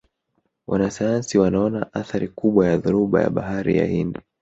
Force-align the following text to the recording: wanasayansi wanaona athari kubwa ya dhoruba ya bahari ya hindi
wanasayansi 0.67 1.37
wanaona 1.37 1.93
athari 1.93 2.27
kubwa 2.27 2.67
ya 2.67 2.77
dhoruba 2.77 3.21
ya 3.21 3.29
bahari 3.29 3.77
ya 3.77 3.85
hindi 3.85 4.19